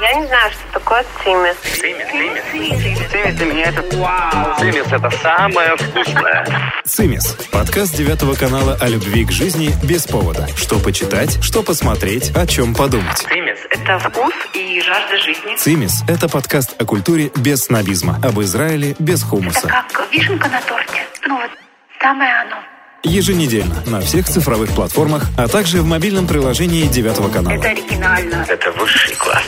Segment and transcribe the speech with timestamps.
[0.00, 1.56] Я не знаю, что такое цимис.
[1.78, 3.10] Цимис, цимис.
[3.10, 4.58] Цимис для меня это вау.
[4.58, 6.72] Цимис это самое вкусное.
[6.86, 10.48] «Цимис»– подкаст девятого канала о любви к жизни без повода.
[10.56, 13.18] Что почитать, что посмотреть, о чем подумать.
[13.18, 13.58] Цимис.
[13.68, 15.56] Это вкус и жажда жизни.
[15.56, 19.68] «Цимис»– это подкаст о культуре без снобизма, об Израиле без хумуса.
[19.68, 21.04] Как вишенка на торте.
[21.26, 21.50] Ну вот,
[22.00, 22.56] самое оно.
[23.02, 27.54] Еженедельно на всех цифровых платформах, а также в мобильном приложении девятого канала.
[27.54, 28.46] Это оригинально.
[28.48, 29.44] Это высший класс.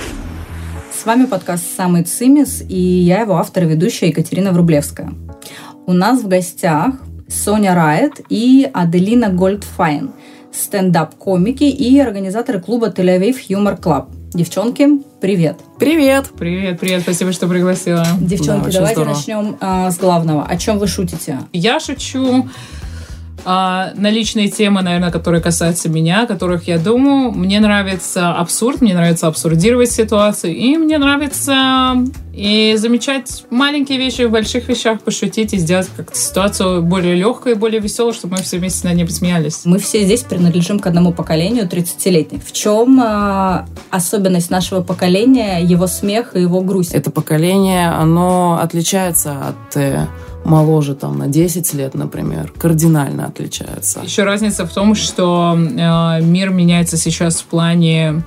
[1.02, 5.12] С вами подкаст «Самый Цимис» и я его автор и ведущая Екатерина Врублевская.
[5.84, 6.94] У нас в гостях
[7.26, 10.12] Соня Райт и Аделина Гольдфайн,
[10.52, 14.10] стендап-комики и организаторы клуба Тель-Авив Humor Club.
[14.32, 15.58] Девчонки, привет!
[15.76, 16.30] Привет!
[16.38, 18.06] Привет, привет, спасибо, что пригласила.
[18.20, 19.14] Девчонки, очень давайте здорово.
[19.16, 20.44] начнем а, с главного.
[20.44, 21.40] О чем вы шутите?
[21.52, 22.48] Я шучу
[23.44, 27.32] а, на личные темы, наверное, которые касаются меня, о которых я думаю.
[27.32, 34.30] Мне нравится абсурд, мне нравится абсурдировать ситуации, и мне нравится и замечать маленькие вещи в
[34.30, 38.58] больших вещах, пошутить и сделать как-то ситуацию более легкой и более веселой, чтобы мы все
[38.58, 39.62] вместе над ней посмеялись.
[39.64, 42.42] Мы все здесь принадлежим к одному поколению 30-летних.
[42.44, 46.94] В чем а, особенность нашего поколения, его смех и его грусть?
[46.94, 50.06] Это поколение, оно отличается от э,
[50.44, 52.52] моложе там на 10 лет, например.
[52.58, 54.00] Кардинально отличается.
[54.02, 58.22] Еще разница в том, что э, мир меняется сейчас в плане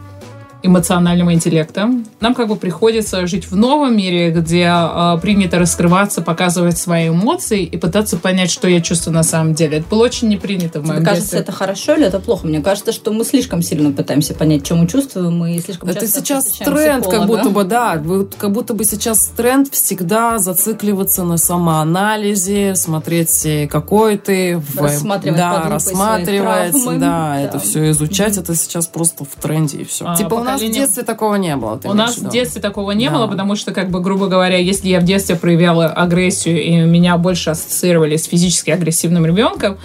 [0.66, 1.90] эмоционального интеллекта.
[2.20, 7.64] Нам как бы приходится жить в новом мире, где э, принято раскрываться, показывать свои эмоции
[7.64, 9.78] и пытаться понять, что я чувствую на самом деле.
[9.80, 11.40] Это было очень не принято в моем кажется, детстве.
[11.40, 12.48] это хорошо или это плохо?
[12.48, 16.20] Мне кажется, что мы слишком сильно пытаемся понять, что мы чувствуем, и слишком Это часто
[16.20, 21.38] сейчас тренд, как будто бы, да, вот как будто бы сейчас тренд всегда зацикливаться на
[21.38, 27.40] самоанализе, смотреть, э, какой ты, в- Рассматривать да, рассматривать, да, Да.
[27.40, 30.06] это все изучать, это сейчас просто в тренде и все.
[30.08, 31.80] А, типа у нас в поколение- детстве такого не было.
[31.84, 33.16] У нас в в детстве такого не Да.
[33.16, 37.18] было, потому что, как бы, грубо говоря, если я в детстве проявляла агрессию, и меня
[37.18, 39.78] больше ассоциировали с физически агрессивным ребенком,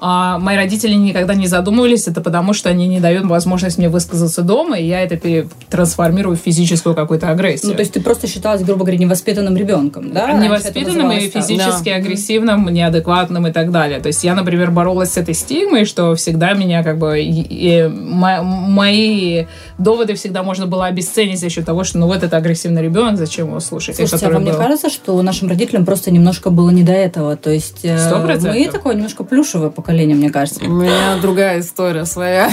[0.00, 4.42] а мои родители никогда не задумывались, это потому что они не дают возможность мне высказаться
[4.42, 5.18] дома, и я это
[5.68, 7.70] трансформирую в физическую какую-то агрессию.
[7.70, 10.32] Ну, то есть ты просто считалась, грубо говоря, невоспитанным ребенком, да?
[10.32, 13.98] Невоспитанным и физически агрессивным, неадекватным и так далее.
[14.00, 17.20] То есть я, например, боролась с этой стигмой, что всегда меня как бы...
[17.20, 19.46] и- и мо- мои
[19.78, 23.48] доводы всегда можно было обесценить за счет того, что ну вот это агрессивный ребенок, зачем
[23.48, 23.96] его слушать?
[23.96, 27.36] Слушайте, а вам не был- кажется, что нашим родителям просто немножко было не до этого?
[27.36, 28.54] То есть э, Сто процентов.
[28.54, 30.64] мы такое немножко плюшевое поколение, мне кажется.
[30.64, 32.50] У меня другая история своя.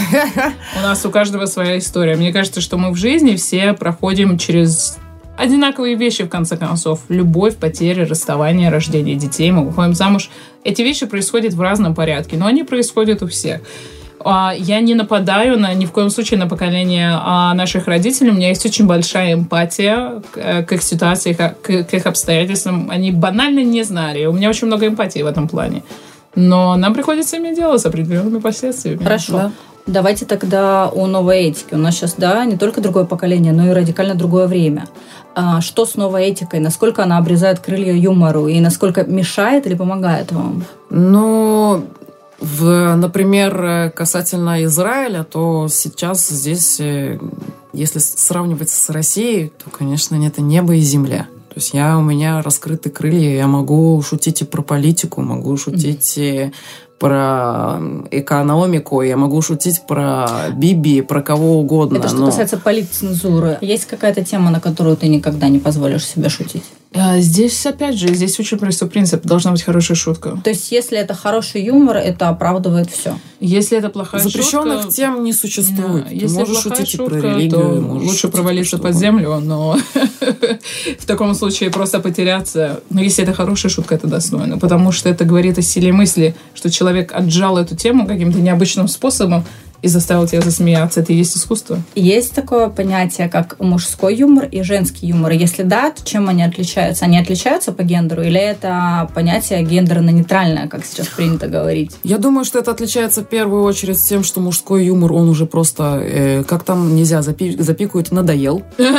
[0.78, 2.16] У нас у каждого своя история.
[2.16, 4.98] Мне кажется, что мы в жизни все проходим через
[5.38, 7.02] одинаковые вещи, в конце концов.
[7.10, 9.52] Любовь, потери, расставание, рождение детей.
[9.52, 10.30] Мы выходим замуж.
[10.64, 13.62] Эти вещи происходят в разном порядке, но они происходят у всех.
[14.20, 18.32] А, Я не нападаю на, ни в коем случае на поколение а, наших родителей.
[18.32, 22.90] У меня есть очень большая эмпатия к, э, их ситуации, к их обстоятельствам.
[22.90, 24.26] Они банально не знали.
[24.26, 25.84] У меня очень много эмпатии в этом плане.
[26.36, 29.04] Но нам приходится иметь дело с определенными последствиями.
[29.04, 29.34] Хорошо.
[29.34, 29.52] Да.
[29.88, 31.76] Давайте тогда о новой этике.
[31.76, 34.88] У нас сейчас, да, не только другое поколение, но и радикально другое время.
[35.36, 36.60] А что с новой этикой?
[36.60, 38.48] Насколько она обрезает крылья юмору?
[38.48, 40.66] И насколько мешает или помогает вам?
[40.90, 41.86] Ну,
[42.40, 47.20] в, например, касательно Израиля, то сейчас здесь, э,
[47.72, 51.28] если сравнивать с Россией, то, конечно, это небо и земля.
[51.56, 56.18] То есть я, у меня раскрыты крылья, я могу шутить и про политику, могу шутить
[56.18, 56.52] и
[57.00, 57.80] про
[58.12, 62.00] экономику, я могу шутить про Биби, про кого угодно.
[62.00, 63.58] Это что но- касается политцензуры.
[63.62, 66.66] Есть какая-то тема, на которую ты никогда не позволишь себе шутить?
[66.96, 69.26] А, Здесь, опять же, здесь очень простой принцип.
[69.26, 70.40] Должна быть хорошая шутка.
[70.44, 73.20] То есть, если это хороший юмор, это оправдывает все.
[73.40, 74.96] Если это плохая Запрещенных шутка...
[74.96, 76.06] тем не существует.
[76.06, 78.88] Да, Ты Если можешь плохая шутить и шутка, про религию, то можешь лучше провалиться про
[78.88, 79.78] под землю, но
[81.00, 82.82] в таком случае просто потеряться.
[82.90, 86.70] Но если это хорошая шутка, это достойно, потому что это говорит о силе мысли, что
[86.70, 89.46] человек отжал эту тему каким-то необычным способом
[89.86, 91.02] и заставил тебя засмеяться.
[91.02, 91.78] Это и есть искусство.
[91.94, 95.32] Есть такое понятие, как мужской юмор и женский юмор.
[95.32, 97.06] Если да, то чем они отличаются?
[97.06, 101.92] Они отличаются по гендеру или это понятие гендерно-нейтральное, как сейчас принято говорить?
[102.04, 106.00] Я думаю, что это отличается в первую очередь тем, что мужской юмор, он уже просто,
[106.02, 108.64] э, как там нельзя запи- запикают, надоел.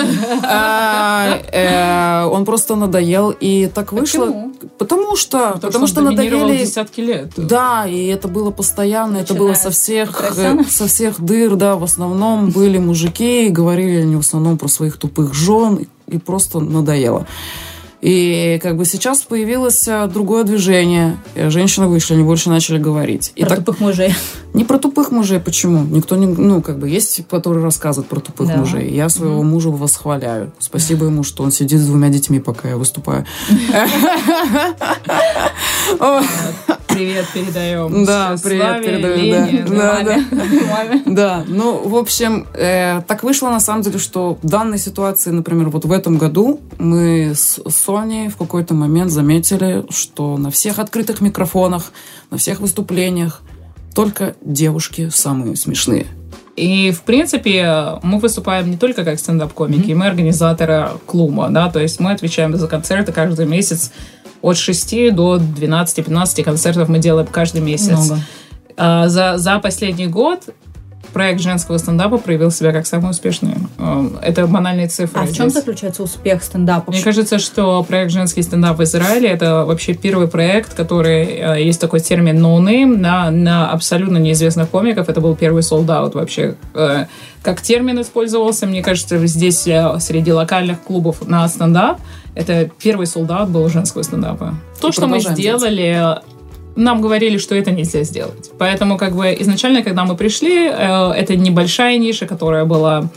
[0.49, 4.33] А, э, Он просто надоел, и так вышло.
[4.79, 6.65] Потому что, Потому, потому что доминировал надоели...
[6.65, 7.33] десятки лет.
[7.37, 11.77] Да, и это было постоянно, это было со Начиная всех, э, со всех дыр, да,
[11.77, 16.61] в основном были мужики, и говорили они в основном про своих тупых жен, и просто
[16.61, 17.27] надоело.
[18.01, 21.17] И как бы сейчас появилось э, другое движение.
[21.35, 23.33] И женщины вышли, они больше начали говорить.
[23.37, 24.15] И Про так, тупых мужей.
[24.55, 25.85] не про тупых мужей, почему?
[25.85, 26.27] Никто не...
[26.27, 28.57] Ну, как бы есть, которые рассказывают про тупых Да.
[28.59, 28.93] мужей.
[28.93, 30.53] Я своего мужа восхваляю.
[30.59, 33.25] Спасибо ему, что он сидит с двумя детьми, пока я выступаю.
[36.89, 38.07] Привет передаем.
[38.07, 39.75] Да, привет Славе, передаю, Лене, да.
[39.75, 40.27] Да, маме.
[40.71, 41.03] Маме.
[41.05, 45.69] Да, ну, в общем, э, так вышло на самом деле, что в данной ситуации, например,
[45.69, 51.21] вот в этом году мы с Соней в какой-то момент заметили, что на всех открытых
[51.21, 51.93] микрофонах,
[52.31, 53.43] на всех выступлениях
[53.95, 56.07] только девушки самые смешные.
[56.57, 62.01] И, в принципе, мы выступаем не только как стендап-комики, мы организаторы клуба, да, то есть
[62.01, 63.93] мы отвечаем за концерты каждый месяц
[64.43, 67.99] от 6 до 12-15 концертов мы делаем каждый месяц.
[67.99, 68.21] Много.
[68.77, 70.55] А, за, за последний год
[71.09, 73.55] проект женского стендапа проявил себя как самый успешный.
[73.79, 75.21] Э, Это банальные цифры.
[75.23, 75.61] А в чем здесь.
[75.65, 76.91] заключается успех стендапа?
[76.91, 81.25] Мне кажется, что проект «Женский стендап» в Израиле— это вообще первый проект, который...
[81.27, 85.09] э, Есть такой термин «no name» на, на абсолютно неизвестных комиков.
[85.09, 86.55] Это был первый солдат вообще.
[86.75, 87.07] Э,
[87.43, 92.01] Как термин использовался, мне кажется, здесь э, среди локальных клубов на стендап
[92.35, 94.55] это первый солдат был женского стендапа.
[94.81, 96.19] То, И что мы сделали,
[96.77, 98.51] нам говорили, что это нельзя сделать.
[98.59, 103.09] Поэтому, как бы, изначально, когда мы пришли, э, это небольшая ниша, которая была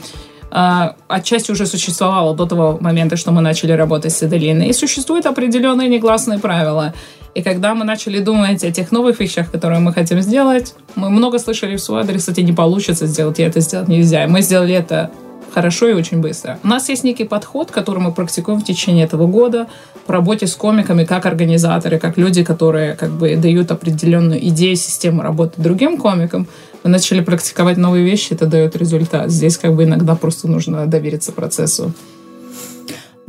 [0.52, 4.68] э, отчасти уже существовала до того момента, что мы начали работать с Эделиной.
[4.70, 6.94] И существуют определенные негласные правила.
[7.36, 11.38] И когда мы начали думать о тех новых вещах, которые мы хотим сделать, мы много
[11.38, 14.24] слышали в свой адрес, это не получится сделать, и это сделать нельзя.
[14.24, 15.12] И мы сделали это
[15.54, 16.60] хорошо и очень быстро.
[16.64, 19.68] У нас есть некий подход, который мы практикуем в течение этого года
[20.08, 25.22] в работе с комиками как организаторы, как люди, которые как бы дают определенную идею, систему
[25.22, 26.48] работы другим комикам.
[26.84, 29.30] Мы начали практиковать новые вещи, это дает результат.
[29.30, 31.94] Здесь как бы иногда просто нужно довериться процессу.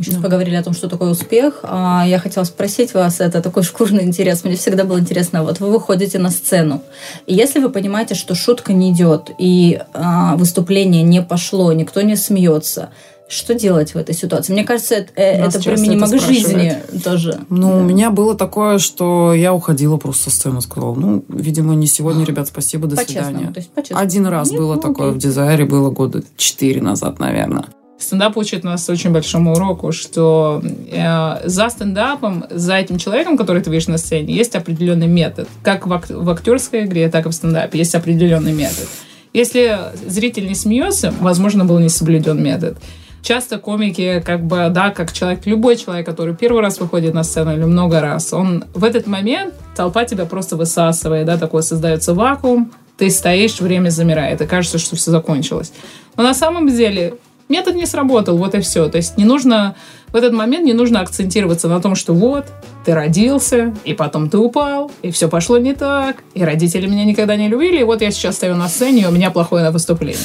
[0.00, 1.61] Мы сейчас поговорили о том, что такое успех.
[1.62, 4.44] А Я хотела спросить вас, это такой шкурный интерес.
[4.44, 6.82] Мне всегда было интересно, вот вы выходите на сцену,
[7.26, 12.17] и если вы понимаете, что шутка не идет, и а, выступление не пошло, никто не
[12.17, 12.88] смеется,
[13.29, 14.55] что делать в этой ситуации?
[14.55, 17.41] Мне кажется, это, э, это часто применимо это к жизни тоже.
[17.50, 21.87] Ну, у меня было такое, что я уходила просто со сцены, сказала, ну, видимо, не
[21.87, 23.52] сегодня, ребят, спасибо, до По-честному, свидания.
[23.52, 24.02] то есть по-честному.
[24.02, 25.19] Один раз Нет, было ну, такое окей.
[25.19, 27.67] в Дизайре, было года четыре назад, наверное.
[28.00, 33.70] Стендап учит нас очень большому уроку, что э, за стендапом, за этим человеком, который ты
[33.70, 35.49] видишь на сцене, есть определенный метод.
[35.62, 38.88] Как в, ак- в актерской игре, так и в стендапе есть определенный метод.
[39.35, 42.79] Если зритель не смеется, возможно, был не соблюден метод.
[43.23, 47.55] Часто комики, как бы, да, как человек, любой человек, который первый раз выходит на сцену
[47.55, 52.73] или много раз, он в этот момент, толпа тебя просто высасывает, да, такой создается вакуум,
[52.97, 55.70] ты стоишь, время замирает, и кажется, что все закончилось.
[56.17, 57.14] Но на самом деле
[57.50, 58.88] метод не сработал, вот и все.
[58.88, 59.75] То есть не нужно,
[60.08, 62.47] в этот момент не нужно акцентироваться на том, что вот,
[62.85, 67.37] ты родился, и потом ты упал, и все пошло не так, и родители меня никогда
[67.37, 70.25] не любили, и вот я сейчас стою на сцене, и у меня плохое выступление.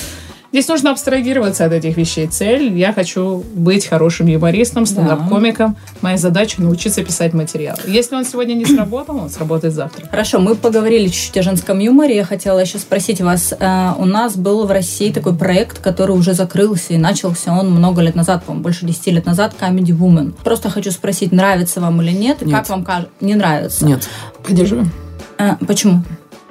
[0.55, 2.27] Здесь нужно абстрагироваться от этих вещей.
[2.27, 5.75] Цель, я хочу быть хорошим юмористом, стендап-комиком.
[5.99, 7.75] Моя задача научиться писать материал.
[7.85, 10.07] Если он сегодня не сработал, он сработает завтра.
[10.07, 12.15] Хорошо, мы поговорили чуть-чуть о женском юморе.
[12.15, 13.53] Я хотела еще спросить вас.
[13.59, 18.01] э, У нас был в России такой проект, который уже закрылся и начался он много
[18.01, 20.35] лет назад, по-моему, больше 10 лет назад, Comedy Woman.
[20.41, 22.41] Просто хочу спросить, нравится вам или нет?
[22.41, 22.55] и Нет.
[22.55, 23.11] Как вам кажется?
[23.19, 23.85] Не нравится?
[23.85, 24.07] Нет.
[24.41, 24.89] Поддерживаю.
[25.37, 26.01] Э, Почему?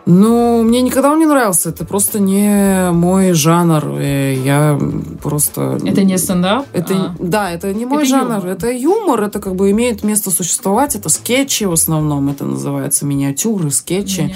[0.07, 1.71] Ну, мне никогда он не нравился.
[1.71, 3.99] Это просто не мой жанр.
[4.01, 4.79] Я
[5.23, 5.79] просто...
[5.83, 6.67] Это не стендап?
[6.75, 7.15] Это, А.
[7.19, 8.33] Да, это не мой Это жанр.
[8.35, 8.47] юмор.
[8.47, 10.95] Это юмор, это как бы имеет место существовать.
[10.95, 12.29] Это скетчи в основном.
[12.29, 14.35] Это называется миниатюры, скетчи.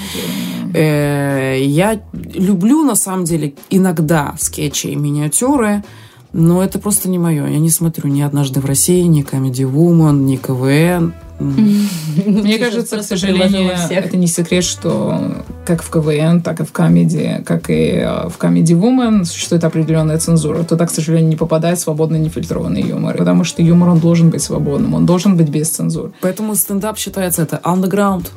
[0.75, 2.01] Э, Я
[2.35, 5.85] люблю, на самом деле, иногда скетчи и миниатюры,
[6.33, 7.47] но это просто не мое.
[7.47, 11.13] Я не смотрю ни «Однажды в России», ни «Comedy Woman», ни «КВН».
[11.39, 17.43] Мне кажется, к сожалению, это не секрет, что как в КВН, так и в комедии,
[17.45, 20.63] как и э, в Comedy Woman существует определенная цензура.
[20.65, 23.17] Туда, к сожалению, не попадает свободный нефильтрованный юмор.
[23.17, 26.13] Потому что юмор, он должен быть свободным, он должен быть без цензуры.
[26.23, 28.29] Поэтому стендап считается это underground.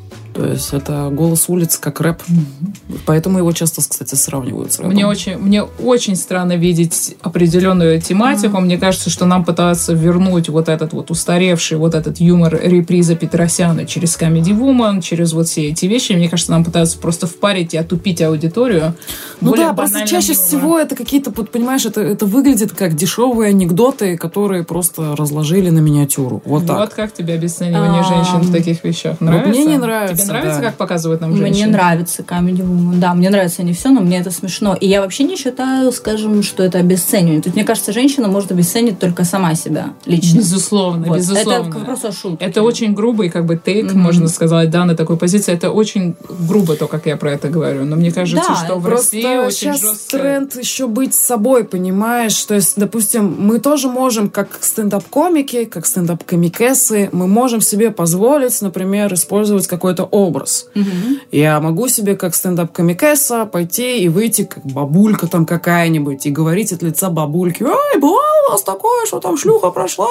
[0.41, 2.23] То есть это голос улиц, как рэп.
[3.05, 4.91] Поэтому его часто, кстати, сравнивают с рэпом.
[4.91, 8.59] Мне очень, мне очень странно видеть определенную тематику.
[8.59, 13.85] Мне кажется, что нам пытаются вернуть вот этот вот устаревший вот этот юмор реприза Петросяна
[13.85, 16.13] через Comedy Woman, через вот все эти вещи.
[16.13, 18.95] Мне кажется, нам пытаются просто впарить и отупить аудиторию.
[19.41, 20.47] Ну да, просто чаще юмором.
[20.47, 25.79] всего это какие-то, вот, понимаешь, это, это выглядит как дешевые анекдоты, которые просто разложили на
[25.79, 26.41] миниатюру.
[26.45, 26.79] Вот так.
[26.79, 29.49] Вот как тебе обесценивание А, женщин в таких вещах Вот нравится?
[29.49, 30.25] мне не нравится.
[30.25, 30.67] Тебе нравится, да.
[30.67, 31.51] как показывают нам женщин?
[31.51, 32.97] Мне нравится Comedy Woman.
[32.99, 34.75] Да, мне нравится не все, но мне это смешно.
[34.75, 37.41] И я вообще не считаю, скажем, что это обесценивание.
[37.41, 40.37] Тут, мне кажется, женщина может обесценить только сама себя лично.
[40.37, 41.17] Безусловно, Вот.
[41.17, 41.69] безусловно.
[41.69, 42.45] Это вопрос о шутке.
[42.45, 45.53] Это очень грубый, как бы, тейк, можно сказать, да, на такой позиции.
[45.53, 46.15] Это очень
[46.47, 47.85] грубо то, как я про это говорю.
[47.85, 50.17] Но мне кажется, Да, что в Просто России очень сейчас жестко...
[50.17, 52.41] тренд еще быть собой, понимаешь?
[52.43, 59.13] То есть, допустим, мы тоже можем, как стендап-комики, как стендап-комикесы, мы можем себе позволить, например,
[59.13, 60.67] использовать какой-то образ.
[61.31, 66.83] Я могу себе, как стендап-комикеса, пойти и выйти, как бабулька там какая-нибудь, и говорить от
[66.83, 70.07] лица бабульки, «Ой, бывало у вас такое, что там шлюха прошла,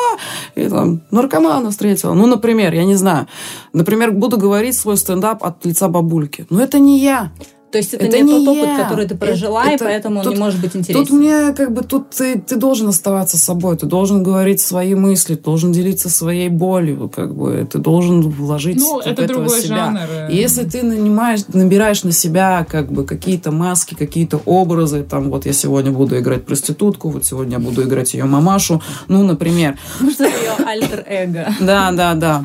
[0.55, 2.15] и там наркомана встретила».
[2.15, 3.27] Ну, например, я не знаю.
[3.73, 6.47] Например, буду говорить свой стендап от лица бабульки.
[6.51, 7.31] Но это не я.
[7.71, 8.83] То есть это, Это не, не тот опыт, я.
[8.85, 11.07] который ты прожила, Это- и поэтому он тут- не может быть интересен.
[11.07, 15.37] Тут мне как бы тут ты, ты должен оставаться собой, ты должен говорить свои мысли,
[15.37, 19.77] ты должен делиться своей болью, как бы ты должен вложить Ну, это этого другой себя.
[19.77, 20.33] жанр, э.
[20.33, 25.47] И если ты нанимаешь, набираешь на себя как бы какие-то маски, какие-то образы, там вот
[25.47, 29.79] я сегодня буду играть проститутку, вот сегодня я буду играть ее мамашу, ну, например,
[30.13, 31.55] Что ее альтер-эго.
[31.61, 32.45] да, да, да.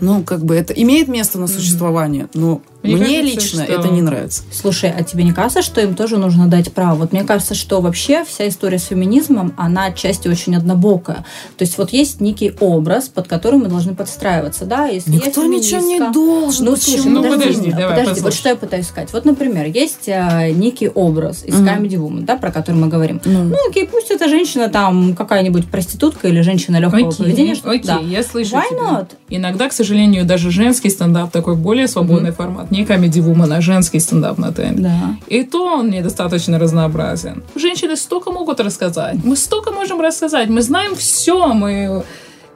[0.00, 3.88] Ну, как бы это имеет место на существование, но Мне мне, кажется, лично что- это
[3.88, 4.42] не нравится.
[4.52, 6.94] Слушай, а тебе не кажется, что им тоже нужно дать право?
[6.96, 11.24] Вот мне кажется, что вообще вся история с феминизмом, она отчасти очень однобокая.
[11.58, 14.86] То есть вот есть некий образ, под который мы должны подстраиваться, да?
[14.86, 16.64] Если Никто ничего не должен.
[16.64, 16.96] Ну, Почему?
[16.96, 18.36] слушай, Ну, подожди, подожди, давай, подожди, вот послушай.
[18.38, 19.12] что я пытаюсь сказать.
[19.12, 23.20] Вот, например, есть э, некий образ из Comedy Woman, да, про который мы говорим.
[23.24, 27.54] Ну, окей, пусть эта женщина там какая-нибудь проститутка или женщина легкого Окей, поведения.
[27.54, 27.98] что- окей, да.
[27.98, 28.80] я слышу Why тебя.
[28.80, 29.06] not?
[29.28, 32.69] Иногда, к сожалению, даже женский стендап такой более свободный формат.
[32.70, 34.80] Не комедий вумен, а женский стендап на ТНТ.
[34.80, 35.16] Да.
[35.26, 37.42] И то он недостаточно разнообразен.
[37.56, 39.16] Женщины столько могут рассказать.
[39.24, 40.48] Мы столько можем рассказать.
[40.48, 41.52] Мы знаем все.
[41.52, 42.04] Мы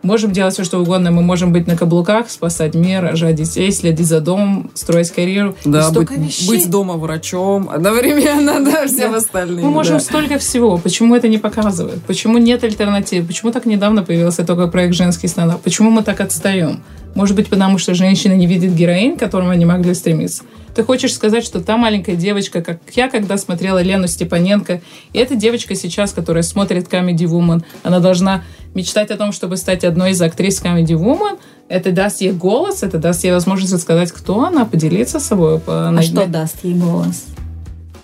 [0.05, 1.11] можем делать все, что угодно.
[1.11, 5.57] Мы можем быть на каблуках, спасать мир, рожать детей, следить за домом, строить карьеру.
[5.65, 6.49] Да, быть, вещей.
[6.49, 9.19] быть дома врачом одновременно, да, всем Да.
[9.19, 9.65] остальным.
[9.65, 10.01] Мы можем да.
[10.01, 10.79] столько всего.
[10.79, 12.03] Почему это не показывают?
[12.05, 13.27] Почему нет альтернатив?
[13.27, 15.63] Почему так недавно появился только проект «Женский стендап»?
[15.63, 16.83] Почему мы так отстаем?
[17.15, 20.43] Может быть, потому что женщины не видят героин, к которым они могли стремиться?
[20.75, 24.83] Ты хочешь сказать, что та маленькая девочка, как я, когда смотрела Лену Степаненко,
[25.13, 28.43] и эта девочка сейчас, которая смотрит Comedy Woman, она должна
[28.75, 31.39] мечтать о том, чтобы стать одной из актрис Comedy Woman,
[31.69, 36.03] это даст ей голос, это даст ей возможность сказать, кто она, поделиться собой, по- А
[36.03, 37.25] что даст ей голос?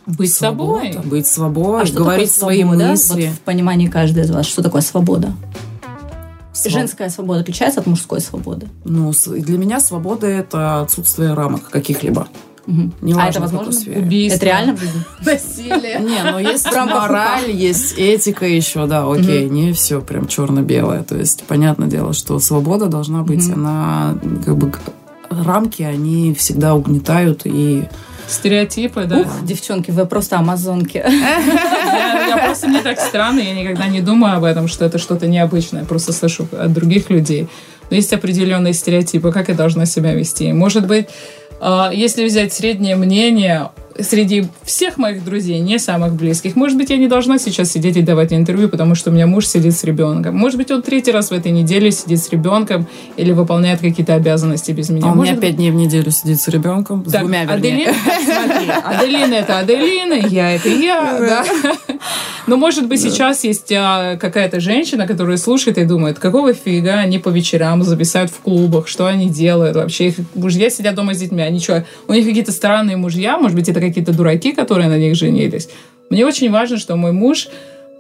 [0.07, 1.05] быть Свобода, собой.
[1.07, 2.87] Быть собой, А что говорить такое свои свобода?
[2.89, 3.27] мысли.
[3.27, 5.33] Вот в понимании каждой из вас, что такое свобода?
[6.53, 8.67] Своб- Женская свобода отличается от мужской свободы.
[8.85, 12.27] Ну, для меня свобода– это отсутствие рамок каких-либо.
[12.67, 12.93] Мгм.
[13.01, 13.73] Неважно, а это возможно?
[13.73, 14.01] сфере.
[14.01, 14.37] Убийство.
[14.37, 14.79] Это реально?
[15.25, 16.01] Насилие.
[16.01, 21.03] Не, ну есть мораль, есть этика еще, да, окей, не все прям черно-белое.
[21.03, 24.73] То есть, понятное дело, что свобода должна быть, она как бы
[25.31, 27.85] рамки, они всегда угнетают и
[28.31, 29.21] Стереотипы, да.
[29.21, 31.05] Ух, девчонки, вы просто амазонки.
[31.05, 35.27] Я, я просто не так странно, я никогда не думаю об этом, что это что-то
[35.27, 35.85] необычное.
[35.85, 37.49] Просто слышу от других людей.
[37.91, 40.53] Но есть определенные стереотипы, как я должна себя вести.
[40.53, 41.09] Может быть,
[41.93, 43.71] если взять среднее мнение
[44.03, 48.03] среди всех моих друзей, не самых близких, может быть, я не должна сейчас сидеть и
[48.03, 50.37] давать интервью, потому что у меня муж сидит с ребенком.
[50.37, 54.73] Может быть, он третий раз в этой неделе сидит с ребенком или выполняет какие-то обязанности
[54.73, 55.07] без меня.
[55.07, 57.89] А у меня Может пять дней в неделю сидит с ребенком, с так, двумя, вернее.
[57.89, 61.45] Аделина, смотри, Аделина это Аделина, я это я, да.
[62.47, 67.19] Но, может быть, сейчас есть а, какая-то женщина, которая слушает и думает, какого фига они
[67.19, 70.09] по вечерам зависают в клубах, что они делают вообще.
[70.09, 73.69] Их мужья сидят дома с детьми, они что, у них какие-то странные мужья, может быть,
[73.69, 75.69] это какие-то дураки, которые на них женились.
[76.09, 77.49] Мне очень важно, что мой муж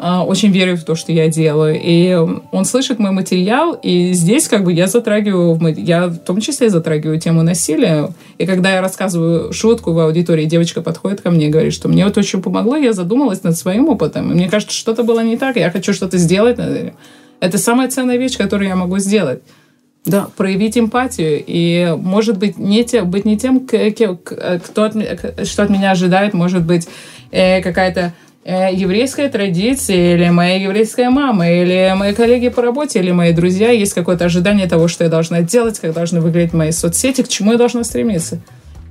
[0.02, 1.78] а, очень верит в то, что я делаю.
[1.78, 2.16] И
[2.52, 7.20] он слышит мой материал, и здесь как бы я затрагиваю, я в том числе затрагиваю
[7.20, 8.08] тему насилия.
[8.38, 12.06] И когда я рассказываю шутку в аудитории, девочка подходит ко мне и говорит, что мне
[12.06, 14.32] вот очень помогло, я задумалась над своим опытом.
[14.32, 16.58] И мне кажется, что-то было не так, я хочу что-то сделать.
[17.40, 19.42] Это самая ценная вещь, которую я могу сделать
[20.06, 21.42] Да, проявить эмпатию.
[21.46, 26.64] И, может быть, не те, быть не тем, кто от, что от меня ожидает, может
[26.64, 26.88] быть,
[27.30, 28.14] э, какая-то
[28.44, 33.70] э, еврейская традиция, или моя еврейская мама, или мои коллеги по работе, или мои друзья,
[33.70, 37.52] есть какое-то ожидание того, что я должна делать, как должны выглядеть мои соцсети, к чему
[37.52, 38.40] я должна стремиться.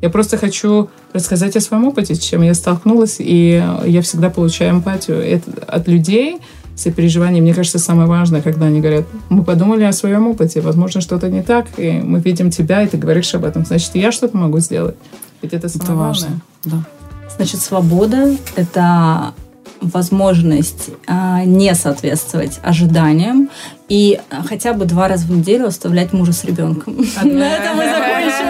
[0.01, 4.71] Я просто хочу рассказать о своем опыте, с чем я столкнулась, и я всегда получаю
[4.71, 6.37] эмпатию от людей,
[6.79, 11.29] сопереживание, мне кажется, самое важное, когда они говорят, мы подумали о своем опыте, возможно, что-то
[11.29, 14.59] не так, и мы видим тебя, и ты говоришь об этом, значит, я что-то могу
[14.59, 14.95] сделать.
[15.41, 16.29] Ведь это самое это важное.
[16.29, 16.41] важно.
[16.65, 16.77] Да.
[17.35, 19.33] Значит, свобода— это
[19.81, 23.49] возможность а, не соответствовать ожиданиям
[23.87, 26.97] и а, хотя бы два раза в неделю оставлять мужа с ребенком.
[27.23, 28.48] На этом мы закончим.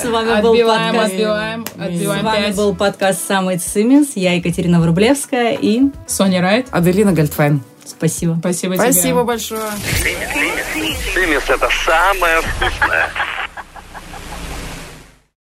[0.00, 1.12] С вами был Отбиваем, подкаст.
[1.12, 2.56] отбиваем, С отбиваем вами пять.
[2.56, 4.12] был подкаст «Самый Цимис».
[4.14, 6.68] Я Екатерина Врублевская и Соня Райт.
[6.70, 7.60] Аделина Гольдфайн.
[7.84, 8.36] спасибо.
[8.40, 8.92] Спасибо тебе.
[8.92, 9.70] Спасибо большое.
[11.14, 13.10] Цимис это самое вкусное.